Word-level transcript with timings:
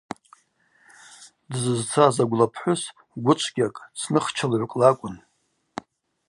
Дзызцаз 1.51 2.15
агвла 2.23 2.47
пхӏвыс 2.53 2.81
гвычвгьакӏ, 3.23 3.81
цныхчылыгӏвкӏ 3.99 4.75
лакӏвын. 4.79 5.15